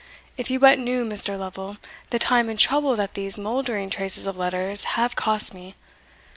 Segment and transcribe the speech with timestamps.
[0.35, 1.37] if you but knew, Mr.
[1.37, 1.77] Lovel,
[2.09, 5.75] the time and trouble that these mouldering traces of letters have cost me!